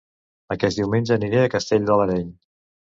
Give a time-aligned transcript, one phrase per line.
[0.55, 2.37] Aquest diumenge aniré a Castell de l'Areny